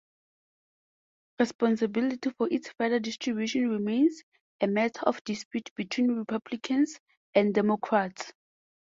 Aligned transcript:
Responsibility 1.39 2.31
for 2.31 2.47
its 2.49 2.69
further 2.71 2.99
distribution 2.99 3.69
remains 3.69 4.23
a 4.59 4.65
matter 4.65 5.01
of 5.03 5.23
dispute 5.25 5.69
between 5.75 6.15
Republicans 6.17 6.99
and 7.35 7.53
Democrats. 7.53 8.33